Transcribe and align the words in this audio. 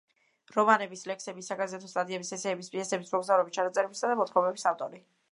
რომანების, 0.53 1.01
ლექსების, 1.09 1.49
საგაზეთო 1.51 1.89
სტატიების, 1.91 2.31
ესეების, 2.37 2.69
პიესების, 2.75 3.11
მოგზაურობის 3.17 3.57
ჩანაწერებისა 3.59 4.11
და 4.13 4.17
მოთხრობების 4.23 4.65
ავტორი. 4.71 5.03